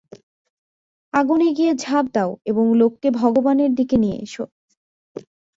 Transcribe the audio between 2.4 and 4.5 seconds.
এবং লোককে ভগবানের দিকে নিয়ে এস।